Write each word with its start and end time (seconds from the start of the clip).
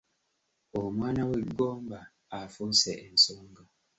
Omwana 0.81 1.21
w’e 1.29 1.39
Gomba 1.57 1.99
afuuse 2.39 2.91
ensonga. 3.07 3.63